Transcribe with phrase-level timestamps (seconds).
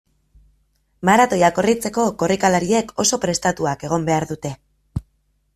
[1.09, 4.57] Maratoia korritzeko, korrikalariek oso prestatuak egon behar dute.